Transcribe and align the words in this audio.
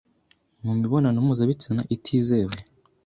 mu 0.63 0.71
mibonano 0.79 1.17
mpuzabitsina 1.25 1.81
itizewe, 1.95 2.57